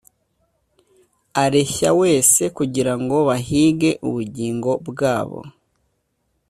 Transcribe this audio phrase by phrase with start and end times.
[1.43, 5.39] areshya wese kugira ngo bahige ubugingo bwabo